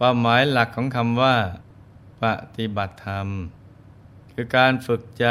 [0.00, 1.36] ความหมายหลักของคำว่า
[2.22, 2.24] ป
[2.56, 3.28] ฏิบัติธรรม
[4.32, 5.26] คือการฝึกใจ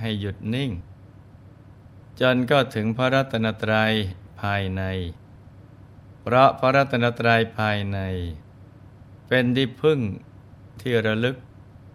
[0.00, 0.70] ให้หยุดนิ่ง
[2.20, 3.92] จนก็ถึงพระรัตนตรัย
[4.40, 4.82] ภายใน
[6.20, 7.98] เพราะพระรัตนตรัยภายใน
[9.28, 9.98] เป็นที่พึ่ง
[10.80, 11.36] ที่ระลึก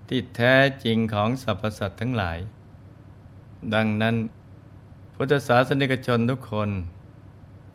[0.10, 2.40] ที่แท้จริงของสรรพสัตว์ทั้งหลาย
[3.74, 4.16] ดังนั้น
[5.16, 6.70] พุทธศาสนิกชนทุกคน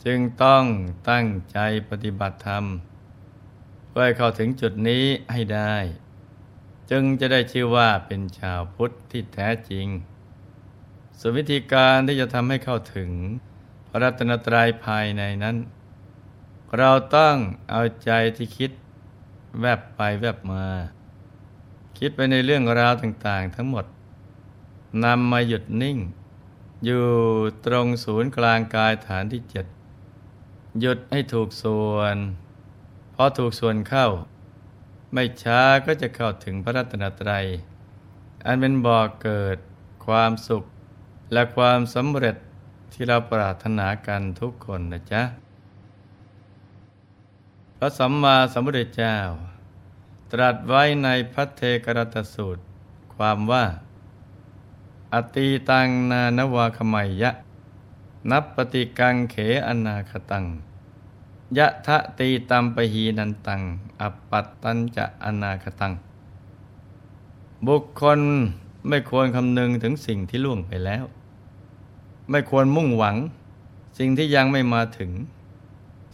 [0.05, 0.65] จึงต้อง
[1.11, 1.59] ตั้งใจ
[1.91, 2.65] ปฏิบัติธรรม
[3.97, 5.75] เพื่อเข้าถึงจุดนี้ให้ได้
[6.91, 9.87] จึงจะได้ชื่อว่าเป็นชาวพุทธที่แท้จริง
[11.19, 13.11] ส่วนวิธีการที่จะทำให้เข้าถึง
[13.89, 15.57] พระรัตนตรัยภายในนั้น
[16.79, 17.37] เราต้อง
[17.71, 18.71] เอาใจที่คิด
[19.61, 20.67] แวบไปแวบมา
[21.99, 23.85] คิดไปในเรื่องราวต่างๆ ทั้งหมด
[25.05, 25.99] นำมาหยุดนิ่ง
[26.85, 27.05] อยู่
[27.67, 29.67] ตรงศูนย์กลางกายฐานที่เจ็ด
[30.81, 32.17] หยุดให้ถูกส่วน
[33.15, 34.07] พอถูกส่วนเข้า
[35.13, 37.47] ไม่ช้าก็จะเข้าถึงพระรัตนตรัย
[38.47, 39.59] อันเป็นบ่อเกิด
[40.07, 40.65] ความสุข
[41.33, 42.37] และความสำเร็จ
[42.93, 45.23] ที่เราปรารถนากันทุกคนนะจ๊ะ
[47.77, 49.17] พระสัมมาสัมพุทธเจ้า
[50.33, 52.63] ตรัสไว้ในพัทเทกรตสูตร
[53.15, 53.65] ความว่า
[55.13, 57.31] อตีตังนานวาคมัยยะ
[58.31, 60.45] นับปฏิกังเขอนาคตัง
[61.59, 63.63] ยะทะตีตัมปหีนันตัง
[64.01, 65.93] อปัตตัญจะอนาคตัง
[67.67, 68.21] บุคคล
[68.89, 71.05] ไม่ควรคำนึงถึงสิ่งที่ล่วงไปแล้ว
[72.31, 73.17] ไม่ควรมุ่งหวัง
[73.99, 75.11] สิ่งที่ยังไม่มาถึง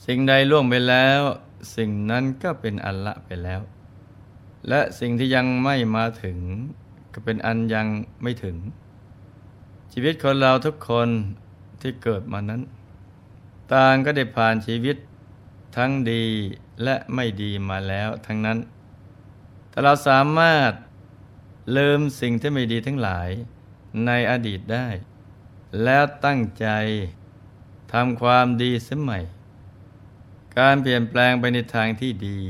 [0.06, 1.20] สิ่งใดล่วงไปแล้ว
[1.76, 3.60] สิ่งนั้นก็เป็นอันละไปแล้ว
[4.68, 6.38] และสิ่งที่ยังไม่มาถึง
[7.12, 7.86] ก็เป็นอันยัง
[8.22, 8.56] ไม่ถึง
[9.92, 11.08] ชีวิตคนเราทุกคน
[11.80, 12.62] ที่เกิดมานั้น
[13.72, 14.96] ต่างก็ได้ผ่านชีวิต
[15.76, 16.24] ทั้งดี
[16.82, 18.58] และไม่ดีมาแล้วทั้งนั้น
[19.70, 20.72] แต่เราสามารถ
[21.76, 23.28] ลืมสิ่งที่ไม่ดีทั้งหลาย
[24.06, 24.88] ในอดีตได้
[25.84, 26.66] แล้วตั้งใจ
[27.92, 29.24] ทำความดีสมัย
[30.58, 32.40] การเปลี่ยนแปลงไปในทางที่ดี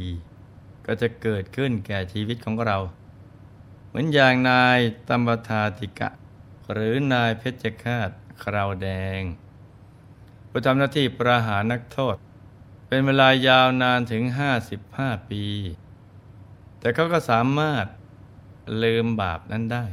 [0.86, 2.78] ก็จะเกิดขึ้นแก่ชีวิตของเรา
[3.88, 6.08] เหมือนอย่างนายตัมปทาติกะ
[6.72, 8.10] หรือนายเพชฌฆาต
[8.42, 8.88] คราวแด
[9.18, 9.20] ง
[10.50, 12.14] ผู้ทำหน้าที่ประหารนักโทษ
[12.92, 14.24] เป็นเวลายาวนานถึง
[14.76, 15.44] 55 ปี
[16.78, 17.86] แต่เขาก็สามารถ
[18.82, 19.86] ลืมบาปนั้นได้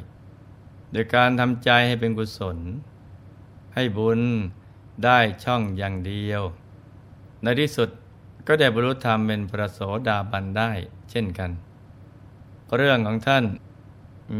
[0.91, 2.57] โดยการทำใจให้เป็นกุศล
[3.75, 4.21] ให้บุญ
[5.05, 6.41] ได้ช่องอย่างเดียว
[7.43, 7.89] ในที่สุด
[8.47, 10.71] ก็ได้บรรลุธรรมเป็นพระโสดาบันได้
[11.11, 11.51] เช่นกัน
[12.75, 13.45] เรื่องของท่าน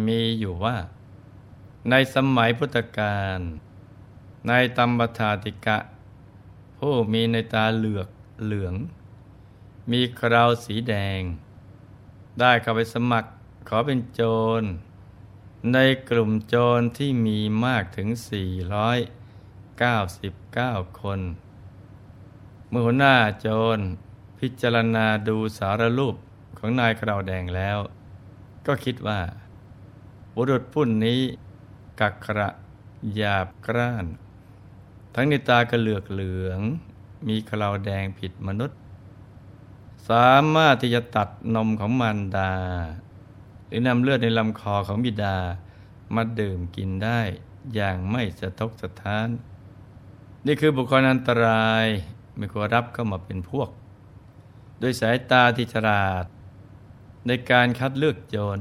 [0.07, 0.77] มีอยู่ว่า
[1.89, 3.39] ในสมัยพุทธกาล
[4.47, 5.77] ในตัมปทาติกะ
[6.79, 8.07] ผู้มีในตาเหลือก
[8.43, 8.75] เหลือง
[9.91, 11.21] มีคราวสีแดง
[12.39, 13.29] ได้เข้าไปสมัคร
[13.67, 14.21] ขอเป็นโจ
[14.61, 14.63] ร
[15.73, 15.77] ใน
[16.09, 18.07] กลุ่มโจรที่มีมากถึง
[19.73, 21.19] 499 คน
[22.69, 23.79] เมื่อหัวหน้าโจร
[24.39, 26.15] พิจารณาดูสารรูป
[26.57, 27.79] ของนายกระาแดงแล้ว
[28.65, 29.21] ก็คิดว่า
[30.35, 31.21] บุรุษผู้นี้
[31.99, 32.49] กักกระ
[33.15, 34.05] หยาบกร้าน
[35.15, 36.61] ทั้งในตากระเหลือกเหลือง
[37.27, 38.79] มีกระาแดงผิดมนุษย์
[40.09, 42.51] สามารถที่จะตัดนมของมารดา
[43.67, 45.37] หรือนำเลือดในลำคอของบิดา
[46.15, 47.19] มาดื่มกินได้
[47.73, 49.27] อย่างไม่สะทกสะท้าน
[50.45, 51.85] นี่คือบุคคลอันตราย
[52.37, 53.69] ไม่ควรรับเข้ามาเป็นพวก
[54.79, 56.25] โดยสายตาที่ฉลาด
[57.27, 58.59] ในการคัดเลือกโจร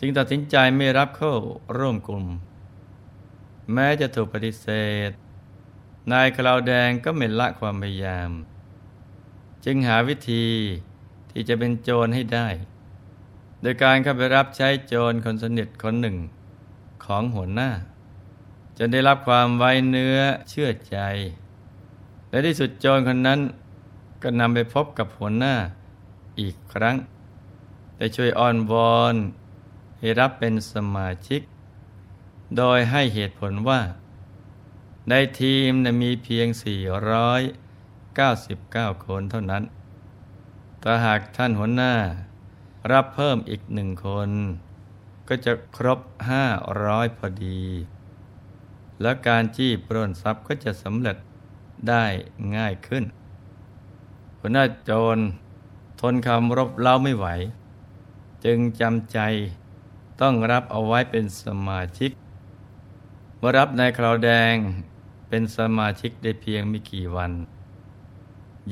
[0.00, 1.34] จึงตัดสินใจไม่รับเข้า
[1.78, 2.26] ร่วมกลุ่ม
[3.72, 4.66] แม้จะถูกปฏิเส
[5.08, 5.10] ธ
[6.10, 8.30] นายคลาวแดงก็ไม่ละความพยายาม
[9.64, 10.46] จึงหาวิธี
[11.30, 12.48] ที่จะเป็นโจรให้ได้
[13.60, 16.16] โดยการเข้าไปรับใช้โจรคนสนิทคนหนึ่ง
[17.04, 17.70] ของหัวหน้า
[18.78, 20.18] จนได้รับความไว้เนื้อ
[20.48, 20.98] เชื่อใจ
[22.30, 23.40] และที่สุดโจรคนนั้น
[24.22, 25.54] ก็นำไปพบกับหัวหน้า
[26.40, 26.96] อีกครั้ง
[27.96, 29.14] แต่ช่วยอ้อนวอน
[29.98, 31.40] ให้รับเป็นสมาชิก
[32.56, 33.80] โดยให้เหตุผลว่า
[35.10, 36.46] ในทีมนะมีเพียง
[38.18, 39.64] 499 คนเท่านั้น
[40.80, 41.94] แต่หากท่านหัวหน้า
[42.92, 44.30] รับเพิ่มอีกหนึ่งคน
[45.28, 46.00] ก็จะครบ
[46.58, 47.62] 500 พอดี
[49.02, 51.16] และการจี้ปล้นทรัพย์ก็จะสำเร็จ
[51.88, 52.04] ได้
[52.56, 53.04] ง่ายขึ้น
[54.38, 55.18] หัวหน้าโจร
[56.00, 57.26] ทนคำรบเล่าไม่ไหว
[58.44, 59.18] จึงจำใจ
[60.20, 62.10] ต้องรับเอาไว้เป็นสมาชิก
[63.38, 64.54] เมื่อรับนายคราวแดง
[65.34, 67.32] เป็นสมาชิกได้เพียงไม่กี่วัน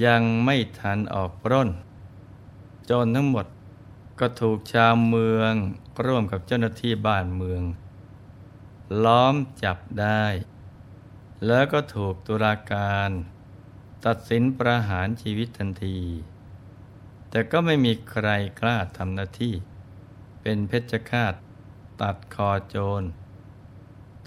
[0.05, 1.71] ยังไม่ทันออกปร้น
[2.87, 3.47] โจรทั้งหมด
[4.21, 5.53] ก็ถูกชาวเมือง
[6.05, 7.63] ร่วมกับเจ้าหน้าที่บ้านเมือง
[9.05, 10.25] ล้อมจับได้
[11.47, 13.11] แล้วก็ถูกตุลาการ
[14.07, 15.99] ตัดสินประหารชีวิตทันที
[17.31, 18.29] แต่ก็ไม่มีใคร
[18.61, 19.55] กล้าทำหน้าที่
[20.43, 21.35] เป็นเพชฌฆาต
[22.01, 23.05] ตัดคอโจร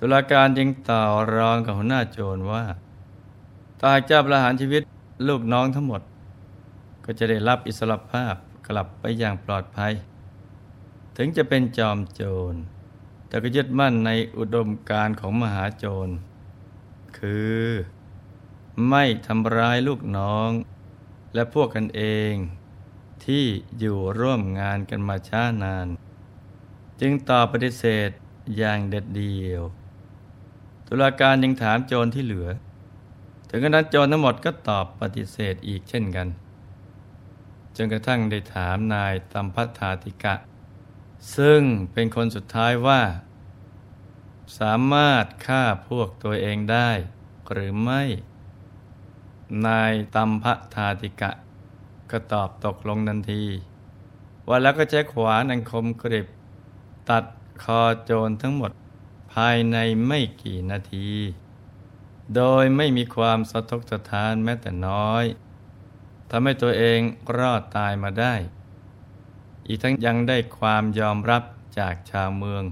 [0.06, 1.04] ตุลาการจึงต่อ
[1.36, 2.64] รองกับหัวหน้าโจรว่า
[3.80, 4.82] ถ้าหากเจ้าประหารชีวิต
[5.28, 6.02] ลูกน้องทั้งหมด
[7.06, 8.36] ก็จะได้รับอิสรภาพ
[8.68, 9.94] กลับไปอย่างปลอดภัย
[11.18, 12.22] ถึงจะเป็นจอมโจ
[12.52, 12.54] ร
[13.28, 16.10] แต่ก็ยึดมั่นในอุดมการของมหาโจร
[17.18, 17.64] คือ
[18.90, 20.50] ไม่ทำร้ายลูกน้อง
[21.34, 22.02] และพวกกันเอ
[22.32, 22.34] ง
[23.26, 23.46] ที่
[23.80, 25.88] อยู่ร่วมงานกันมาช้านาน
[27.02, 28.10] จึงตอบปฏิเสธ
[28.58, 29.64] อย่างเด็ดเดียว
[30.96, 32.50] ตุลาการยังถามโจรที่เหลือ
[33.50, 36.28] ถึงขนาดโจรทั้งหมดก็ตอบปฏิเสธอีกเช่นกัน
[37.76, 40.36] จนกระทั่งได้ถามนายตัมพัทธาติกะ
[41.36, 41.62] ซึ่ง
[41.92, 43.02] เป็นคนสุดท้ายว่า
[44.60, 46.90] สามารถฆ่าพวกตัวเองได้
[47.52, 48.04] หรือไม่
[49.68, 51.32] นายตัมพัทธาติกะ
[52.12, 53.46] ก็ตอบตกลงทันที
[54.48, 56.28] ว่าแล้วก็ใช้ขวานอันคมกริบ
[57.10, 57.24] ตัด
[57.64, 58.72] คอโจรทั้งหมด
[59.34, 59.78] ภายใน
[60.08, 61.12] ไม่กี่นาที
[62.36, 65.26] โดยไม่มีความสะทกสะท้านแม้แต่น้อย
[66.30, 67.00] ทำให้ตัวเอง
[67.38, 68.36] รอดตายมาได้
[69.68, 71.44] อีกทั้งยังได้ความยอมรับ
[71.80, 72.64] จากชาวเมือง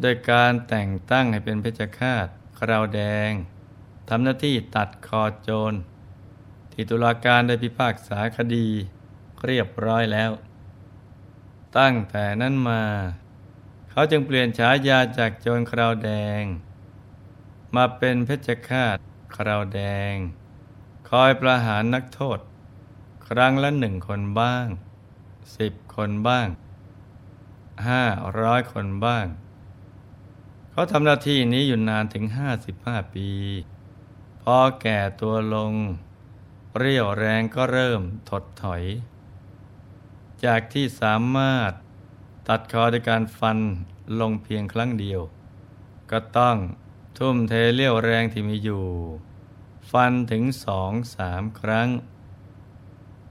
[0.00, 2.26] โดยการแต่งตั้งให้เป็นเพชฌฆาต
[2.58, 3.30] คราวแดง
[4.08, 5.74] ทำหน้าที่ตัดคอโจร
[6.72, 8.68] ที่ตุลาการได้พิพากษาคดี
[9.44, 10.30] เรียบร้อยแล้ว
[11.78, 12.82] ตั้งแต่นั้นมา
[13.96, 16.10] เขาจึงเปลี่ยนฉายาจากโจรคราวแด
[16.40, 16.42] ง
[17.74, 18.96] มาเป็นเพชฌฆาต
[19.36, 19.80] คราวแด
[20.12, 20.14] ง
[21.08, 22.38] คอยประหารนักโทษ
[23.28, 24.66] ครั้งละหนึ่งคนบ้าง
[25.58, 26.48] สิบคนบ้าง
[27.88, 28.04] ห้า
[28.40, 29.26] ร้อยคนบ้าง
[30.70, 33.28] เขาทำหน้าที่นี้อยู่นานถึงห้าสิบห้าปี
[34.42, 35.74] พอแก่ตัวลง
[36.78, 38.00] เรี่ยวแรงก็เริ่ม
[38.30, 38.82] ถดถอย
[40.44, 41.72] จากที่สามารถ
[42.48, 43.58] ตัดคอด้วยการฟัน
[44.20, 45.20] ลงเพียงครั้งเดียว
[46.10, 46.56] ก็ต้อง
[47.18, 48.84] ทุ่มเทเรี่ยวแรงที่มีอยู่
[49.90, 51.88] ฟันถึงสองสามครั้ง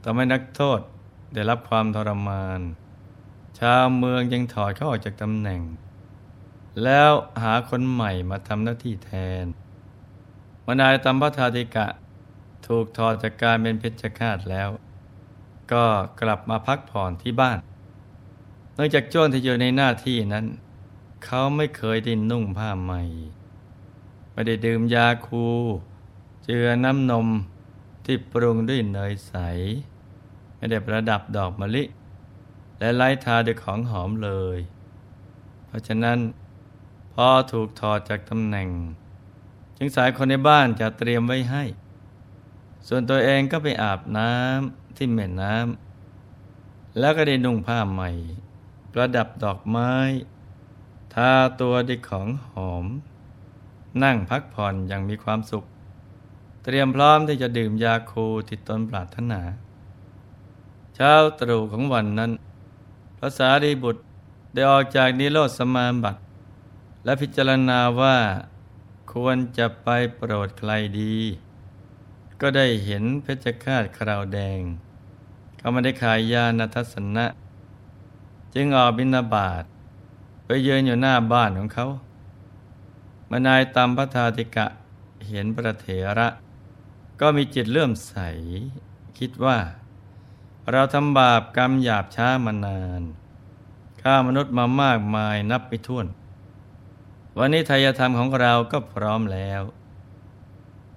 [0.03, 0.79] ทำให้นักโทษ
[1.33, 2.59] ได้รับความทรมาน
[3.59, 5.61] ชาวเมืองยังถอดเขาออกจากตำแหน่ง
[6.83, 7.11] แล้ว
[7.43, 9.11] หาคนใหม่มาทำหน้าที่แท
[9.43, 9.45] น
[10.65, 11.87] มนายตัมพทาติกะ
[12.67, 14.69] ถูกถอดจากการเป็นเพชฌฆาตแล้ว
[15.71, 15.85] ก็
[16.21, 17.57] กลับมาพักผ่อนที่บ้าน
[18.77, 20.45] นื่องจากโจรที่อยู่ในหน้าที่นั้น
[21.23, 23.01] เขาไม่เคยได้นุ่งผ้าใหม่
[24.31, 25.45] ไม่ได้ดื่มยาคู
[26.45, 27.27] เจือน้ำนม
[28.05, 29.33] ที่ปรุงด้วยเนยใส
[30.55, 31.83] ไม่ได้ประดับดอกมะลิ
[32.79, 34.57] และไล้ทาด้วยของหอมเลย
[35.67, 36.19] เพราะฉะนั้น
[37.13, 38.69] พอถูกถอดจากตำแหน่ง
[39.77, 41.63] จึงสายคนในบ้านจะเตรียมไว้ให้
[42.87, 48.11] ส่วนตัวเองก็ไปอาบน้ำที่แม่น้ำแล้วก็ได้นุ่งผ้าใหม่
[48.93, 49.93] ประดับดอกไม้
[51.13, 51.31] ทา
[51.61, 52.85] ตัวด้วยของหอม
[54.03, 55.63] นั่งพักผ่อนอย่างมีความสุข
[56.63, 59.41] เตรียมพร้อมที่จะดื่มยาคูที่ตนปรารถนา
[60.95, 62.31] เช้าตรู่ของวันนั้น
[63.17, 64.01] พระสารีบุตร
[64.53, 66.19] ได้ออกจากนิโรธสมาบัติ
[67.03, 68.17] และพิจารณาว่า
[69.13, 71.15] ควรจะไปโปรดใครดี
[72.41, 74.61] ก็ได้เห็นเพชฌฆาตคราวแดง
[75.57, 77.25] เขามาได้ขายยาณทัศนะ
[78.53, 79.63] จึงออกบินาบาต
[80.45, 81.87] ไปเยืนอยู่หน้าบ้านของเขา
[83.29, 84.65] มานายตามพระธาติกะ
[85.27, 86.27] เห็นพระเถระ
[87.19, 88.15] ก็มีจิตเลื่อมใส
[89.17, 89.57] คิดว่า
[90.71, 93.01] เราทำบาปกรรมหยาบช้ามานาน
[94.01, 96.07] ฆ่ามนุษย์มามากมายนับไม่ถ้วน
[97.37, 99.61] วันนี้ทายธรรมของเราก็พร้อมแล้ว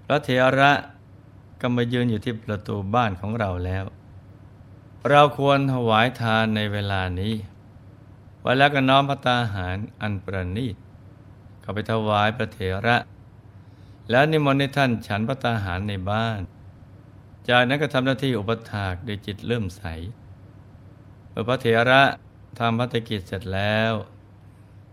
[0.06, 0.72] พระเถระ
[1.60, 3.84] ก็มายืนอยู่ที่ประตูบ้านของเราแล้ว
[5.10, 7.34] เราควรถวายทานในเวลานี้
[8.44, 10.76] วันแล้วก็น้อมพระตาหารอันประณีต
[11.60, 12.96] เข้าไปถวายพระเถระ
[14.10, 16.40] แล้วนิมนต์ให้ท่านฉันพระตาหารในบ้าน
[17.48, 19.82] จากนั้นก็ทำหน้าที่อุปถากด้วยจิตเริ่มใส
[21.30, 22.02] เมื่อพระเถระ
[22.58, 23.92] ทำพัฒกิจเสร็จแล้ว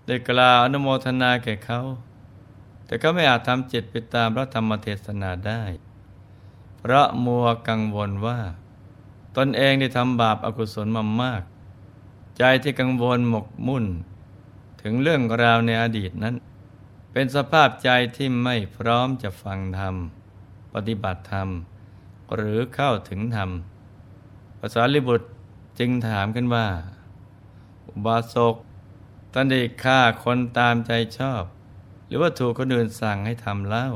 [0.05, 1.81] ได้กล่าวอนุโมทนาแก่เขา
[2.85, 5.63] แต่ก็ไม่อาจทำจิตไปตามพระธรรมเทศนาได้
[6.77, 8.39] เพราะมัวกังวลว่า
[9.37, 11.43] ตนเองได้ทำบาปอากุศลมามาก
[12.37, 13.85] ใจที่กังวลหมกมุ่น
[14.81, 16.35] ถึงเรื่องราวในอดีตนั้น
[17.11, 19.95] เป็นสภาพใจที่ไม่พร้อมจะฟังธรรม
[20.73, 21.49] ปฏิบัติธรรม
[22.35, 23.49] หรือเข้าถึงธรรม
[24.59, 25.27] ภาษาลิบุตร
[25.79, 26.67] จึงถามกันว่า
[27.87, 28.55] อุบาสก
[29.33, 31.43] ท่านได้ฆ่าคนตามใจชอบ
[32.07, 33.87] หรือว่าถูกคนอื่นสั่งให้ทำเล่า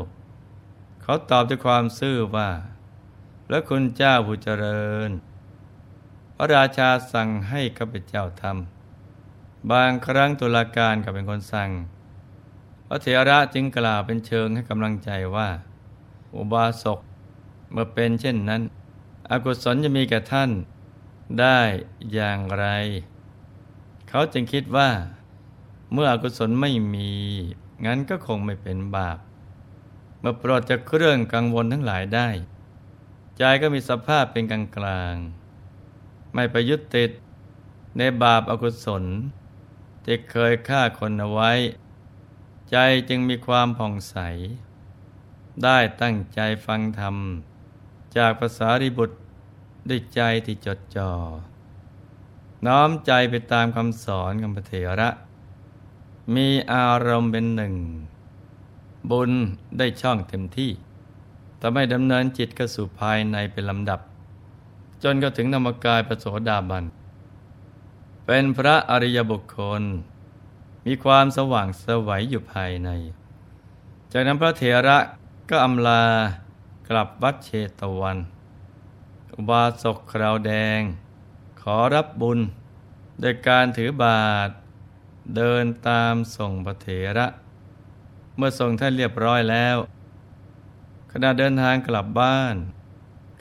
[1.02, 2.50] เขาตอบด้วยความซื่อว่า
[3.50, 5.10] แล้วคุณเจ้าผู้เจริญ
[6.40, 11.70] พระราชาสั่งให้ข้าพเจ้าทำบางครั้งตุลาการก็เป็นคนสั่ง
[12.88, 15.50] พระเถระจึงกล่าวเป็นเชิงให้กำลังใจว่า
[16.36, 17.00] อุบาสก
[17.72, 18.62] เมื่อเป็นเช่นนั้น
[19.30, 20.52] อกุศลจะมีแก่ท่าน
[21.40, 21.60] ได้
[22.14, 22.66] อย่างไร
[24.10, 24.90] เขาจึงคิดว่า
[25.94, 27.12] เมื่ออกุศลไม่มี
[27.86, 29.18] งั้นก็คงไม่เป็นบาป
[30.20, 32.30] เมื่อปลดจากเครื่องกังวลทั้งหลายได้
[33.38, 35.16] ใจก็มีสภาพเป็นกลางกลาง
[36.34, 37.12] ไม่ไปยึดติด
[37.98, 39.04] ในบาปอากุศล
[40.04, 41.52] ที่เคยฆ่าคนเอาไว้
[42.72, 42.78] ใจ
[43.10, 44.16] จึงมีความผ่องใส
[45.64, 47.16] ได้ตั้งใจฟังธรรม
[48.18, 49.18] จากภาษาริบุตร
[49.90, 51.12] ด้วยใจที่จดจอ่อ
[52.66, 55.10] น้อมใจไปตามคำสอนของพระเถระ
[56.36, 57.76] มีอารมณ์เป็นหนึ่ง
[59.12, 59.32] บุญ
[59.78, 60.72] ได้ช่องเต็มที่
[61.62, 64.00] ทำให้ดำเนินจิตเข้าสู่ภายในเป็นลำดับ
[65.04, 66.86] จนก็ถึงนามกายประโสดาบัน
[68.26, 69.84] เป็นพระอริยบุคคล
[70.86, 72.90] มีความสว่างสวัยอยู่ภายใน
[74.12, 74.98] จากนั้นพระเถระ
[75.50, 76.04] ก็อำลา
[76.90, 77.50] กลับวัดเช
[77.80, 78.18] ตวัน
[79.34, 80.80] อุบาสกคราวแดง
[81.62, 82.40] ขอรับบุญ
[83.20, 84.50] โดยการถือบาท
[85.36, 86.88] เดินตามส่งพระเถ
[87.18, 87.28] ระ
[88.36, 89.78] เมื่อส่งท่านเรียบร้อยแล้ว
[91.12, 92.56] ขณะเดินทางกลับบ้าน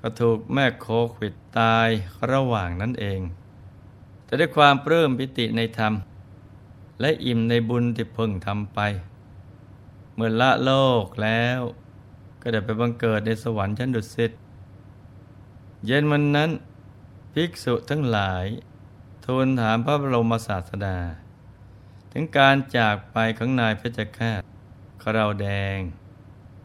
[0.08, 0.86] ก็ถูกแม่โค
[1.16, 1.88] ขิดตาย
[2.32, 3.20] ระหว่างนั้นเอง
[4.24, 5.92] แต่ด้วยความปลื้มปิติในธรรม
[7.00, 8.78] และอิ่มในบุญที่เพิ่งทำไป
[10.14, 10.72] เมื่อละโล
[11.04, 11.60] กแล้ว
[12.40, 14.32] ก็ได้ไปบังเกิดในสวรรค์ชั้นดุสิต
[15.86, 16.50] เย็นวันนั้น
[17.32, 18.44] ภิกษุทั้งหลาย
[19.24, 20.98] ทูลถามพระบรมศาสดา
[22.12, 24.42] ถึงการจากไปของนายเพชรฆาต
[25.02, 25.46] คราวแด
[25.76, 25.78] ง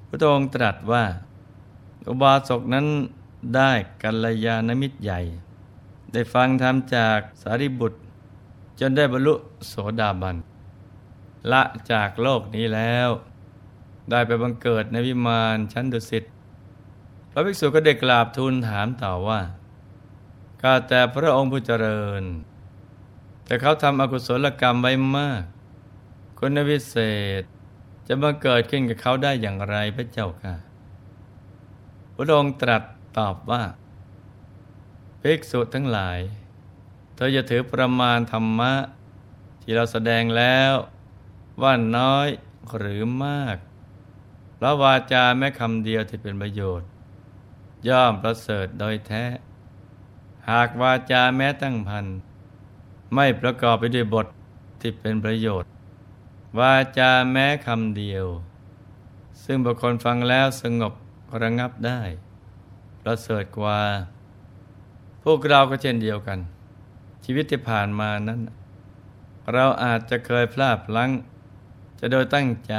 [0.07, 1.03] พระองค์ตรัสว่า
[2.07, 2.87] อุบาสกนั้น
[3.55, 3.71] ได้
[4.03, 5.19] กัลยาณมิตรใหญ่
[6.11, 7.99] ได้ฟังธรรมจากสารีบุตร
[8.79, 9.35] จนได้บรรลุ
[9.67, 10.37] โสดาบัน
[11.51, 13.09] ละจากโลกนี้แล้ว
[14.09, 16.23] ได้ไปบังเกิดในวิมานชั้นดุสิต
[17.31, 19.39] พระภิกษุก็ได้กราบทูลถามต่อว่า
[20.61, 22.23] ข้าแต่พระองค์ผู้เจริญ
[23.45, 25.43] แต่เขาทำอกุศลกรรมไว้มาก
[26.37, 26.95] คุณวิเศ
[27.41, 27.43] ษ
[28.07, 30.55] จะมาเกิดขึ้นกับเขาได้อย่างไรพระเจ้าค่ะ
[32.15, 32.83] พระองค์ตรัส
[33.17, 33.63] ตอบว่า
[35.21, 36.19] ภิกษุทั้งหลาย
[37.15, 38.73] เธอจะถือประมาณธรรมะ
[39.61, 40.73] ที่เราแสดงแล้ว
[41.61, 42.27] ว่าน้อย
[42.77, 43.57] หรือมาก
[44.57, 46.87] พระวาจาแม้คำเดียวที่เป็นประโยชน์
[47.87, 49.25] ย่อมประเสริฐโดยแท้
[50.49, 52.05] หากวาจาแม้ตั้งพัน
[53.15, 54.27] ไม่ประกอบไปด้วยบท
[54.81, 55.69] ที่เป็นประโยชน์
[56.59, 58.25] วาจาแม้คำเดียว
[59.43, 60.93] ซึ่งบุคคลฟังแล้วสงบ
[61.41, 62.01] ระงับได้
[63.01, 63.81] ประเสริฐกว่า
[65.23, 66.39] พวกเราก็เช่นเดียวกัน
[67.25, 68.39] ชีวิตที่ผ่านมานั้น
[69.53, 71.11] เราอาจจะเคยพลาดพลั้ง
[71.99, 72.75] จะโดยตั้งใจ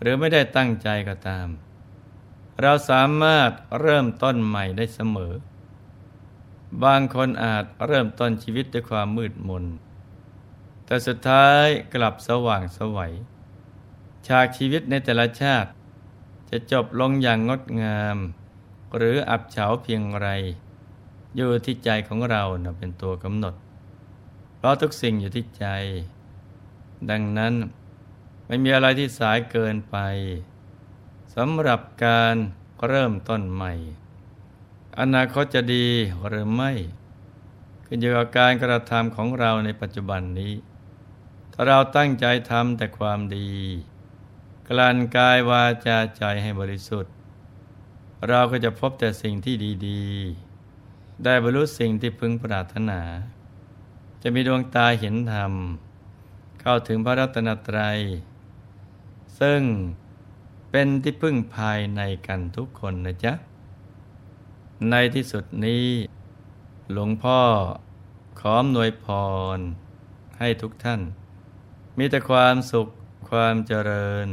[0.00, 1.48] หรือไม่ได้ตั้งใจก็ตาม
[2.62, 3.50] เราสามารถ
[3.80, 5.32] เริ่มต้นใหม่ได้เสมอ
[6.84, 9.64] บางคนอาจเริ่มต้นชีวิตด้วยความมืดมน
[10.84, 11.64] แต่สุดท้าย
[11.94, 13.12] กลับสว่างสวัย
[14.26, 15.70] ฉากชีวิตในแต่ละชาติ
[16.50, 18.16] จะจบลงอย่างงดงาม
[18.96, 20.28] หรืออับเฉาเพียงไร
[21.36, 23.54] อยู่ที่ใจของเรานะเป็นตัวกำหนด
[24.56, 25.66] เพราะทุกสิ่งอยู่ที่ใจ
[27.10, 27.54] ดังนั้น
[28.46, 29.96] ไม่มีอะไรที่สายเกินไป
[31.34, 32.34] สำหรับการ
[32.86, 33.72] เริ่มต้นใหม่
[35.00, 35.86] อนาคตจะดี
[36.28, 36.72] หรือไม่
[37.84, 40.52] ขึ้นอยู่กับการกระทำของเราในปัจจุบันนี้
[41.52, 43.50] ถ้าเราตั้งใจทำแต่ความดี
[44.68, 47.12] กลั่นกายวาจาใจให้บริสุทธิ์
[48.28, 49.54] เราก็จะพบแต่สิ่งที่
[49.88, 53.00] ดีๆ ได้บรรลุสิ่งที่พึงปรารถนา
[54.22, 55.52] จะมีดวงตาเห็นธรรม
[56.60, 57.98] เข้าถึงพระรัตนตรัย
[59.40, 59.62] ซึ่ง
[60.70, 63.32] เป็นที่พึ่งภายในกันทุกคนนะจ๊ะ
[64.90, 65.86] ในที่สุดนี้
[66.92, 67.40] หลวงพ่อ
[68.40, 69.06] ขอมนวยพ
[69.56, 69.58] ร
[70.38, 71.00] ให้ทุกท่าน
[71.98, 72.88] มีแต่ความสุข
[73.30, 74.28] ความเจริญ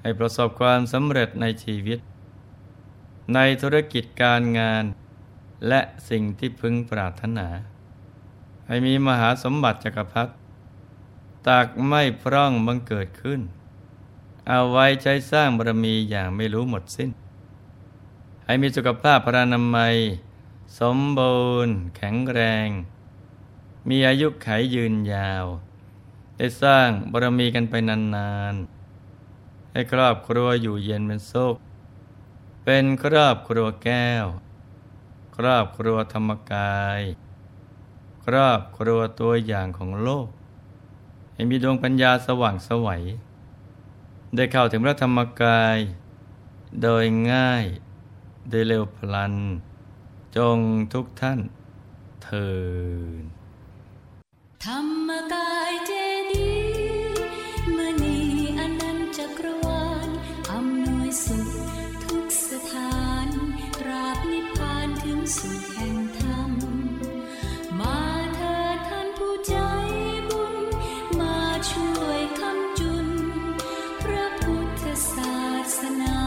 [0.00, 1.98] ให้ประสบความสำเร็จในชีวิต
[3.34, 4.84] ในธุรกิจการงาน
[5.68, 7.48] และสิ่งที่พึงปรารถนา
[8.66, 10.32] ให้มีมหาสมบัติจักรพรรดิ
[11.48, 13.40] ตากไม่พร่องบังเกิดขึ้น
[14.48, 17.10] เอาไว้ใช้สร้างบารมีอย่างไม่รู้หมดสิ้น
[18.44, 19.96] ให้มีสุขภาพพรานามัย
[20.80, 22.68] สมบูรณ์ แข็งแรง
[23.88, 25.44] มีอายุไขยืนยาว
[26.36, 31.56] ได้สร้างบารมีกันไปนานๆ ให้ครอบครัวอยู่เย็นเป็นสุข
[32.64, 34.26] เป็นครอบครัวแก้ว
[35.36, 37.00] ครอบครัวธรรมกาย
[38.24, 40.28] ครอบครัวตัวอย่างของโลก
[41.34, 43.02] ให้มีดวงปัญญาสว่างสวัย
[44.34, 45.78] ได้เข้าถึงพระธรรมกาย
[46.82, 47.64] โดยง่าย
[48.48, 49.34] โดยเร็วพลัน
[50.36, 50.58] จง
[50.92, 51.40] ทุกท่าน
[52.22, 52.50] เทิ
[53.20, 53.22] น
[54.64, 75.76] ธรรมกายเจา
[76.18, 76.19] ส